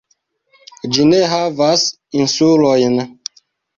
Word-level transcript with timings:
Ĝi 0.95 1.05
ne 1.11 1.19
havas 1.33 1.85
insulojn. 2.23 2.99